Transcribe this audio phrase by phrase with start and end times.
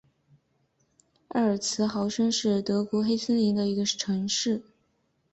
[1.27, 4.27] 埃尔茨豪森是德国黑森州的一个市镇。